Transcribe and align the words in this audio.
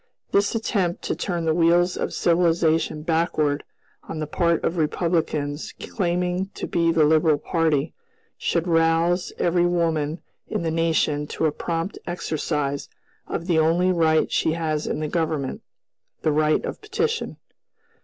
This 0.31 0.55
attempt 0.55 1.03
to 1.03 1.15
turn 1.15 1.45
the 1.45 1.53
wheels 1.53 1.95
of 1.95 2.11
civilization 2.11 3.03
backward, 3.03 3.63
on 4.09 4.17
the 4.17 4.25
part 4.25 4.63
of 4.63 4.77
Republicans 4.77 5.75
claiming 5.79 6.47
to 6.55 6.65
be 6.65 6.91
the 6.91 7.03
liberal 7.05 7.37
party, 7.37 7.93
should 8.35 8.67
rouse 8.67 9.31
every 9.37 9.67
woman 9.67 10.23
in 10.47 10.63
the 10.63 10.71
nation 10.71 11.27
to 11.27 11.45
a 11.45 11.51
prompt 11.51 11.99
exercise 12.07 12.89
of 13.27 13.45
the 13.45 13.59
only 13.59 13.91
right 13.91 14.31
she 14.31 14.53
has 14.53 14.87
in 14.87 15.01
the 15.01 15.07
Government, 15.07 15.61
the 16.23 16.31
right 16.31 16.65
of 16.65 16.81
petition. 16.81 17.37